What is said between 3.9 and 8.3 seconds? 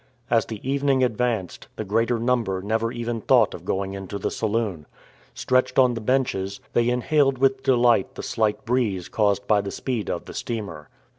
into the saloon. Stretched on the benches, they inhaled with delight the